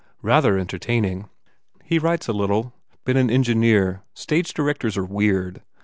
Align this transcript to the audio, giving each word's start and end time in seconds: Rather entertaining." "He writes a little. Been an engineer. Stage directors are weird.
Rather 0.23 0.57
entertaining." 0.57 1.29
"He 1.83 1.99
writes 1.99 2.27
a 2.27 2.33
little. 2.33 2.73
Been 3.05 3.17
an 3.17 3.29
engineer. 3.29 4.01
Stage 4.15 4.51
directors 4.51 4.97
are 4.97 5.05
weird. 5.05 5.61